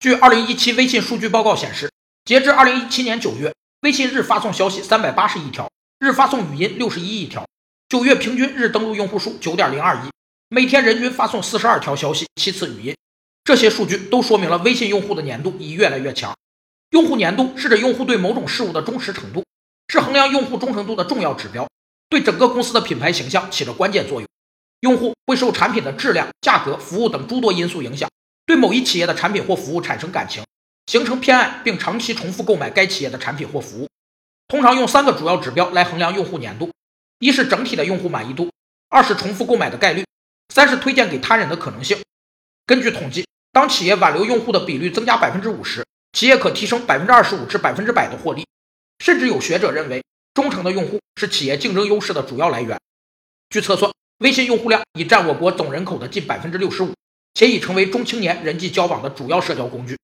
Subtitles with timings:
[0.00, 1.90] 据二零一七微信数据报告显示，
[2.24, 7.44] 截至二零一七年九月，微信日发送消息三百八十亿条，日发送语音六十一亿条。
[7.88, 10.08] 九月平均日登录用户数九点零二亿，
[10.50, 12.94] 每天人均发送四十二条消息，七次语音。
[13.42, 16.32] 这些数据都说明了微信用户的粘度已越来越强。
[16.90, 19.42] 用户粘度是指用户对某种事物的忠实程度，
[19.88, 21.68] 是衡量用户忠诚度的重要指标，
[22.08, 24.28] 对整个公司的品牌形象起着关键作用。
[24.82, 28.08] 用户会受产品的质量、价格、服务等诸多因素影响。
[28.48, 30.42] 对某一企业的产品或服务产生感情，
[30.86, 33.86] 形成偏爱，并长期重复购买该企业的产品或服务。
[34.48, 36.72] 通常用三个主要指标来衡量用户粘度：
[37.18, 38.50] 一是整体的用户满意度，
[38.88, 40.02] 二是重复购买的概率，
[40.48, 41.98] 三是推荐给他人的可能性。
[42.64, 45.84] 根据统计，当企业挽留用户的比率增加百分之五十，
[46.14, 48.46] 企业可提升百分之二十五至百分之百的获利。
[49.04, 52.80] 甚至有学者认为，忠诚的用户是企业竞争优势的主要来源。
[53.50, 56.94] 据测算，微信用户量已占我国总人口的近百分之六十五。
[57.38, 59.98] 且已成为中青年人际交往的主要社交工具。